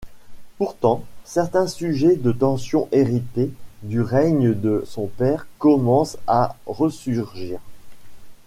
Pourtant, 0.57 1.05
certains 1.25 1.67
sujets 1.67 2.15
de 2.15 2.31
tensions 2.31 2.89
hérités 2.91 3.51
du 3.83 4.01
règne 4.01 4.55
de 4.59 4.83
son 4.87 5.05
père 5.05 5.45
commencent 5.59 6.17
à 6.25 6.55
ressurgir. 6.65 7.59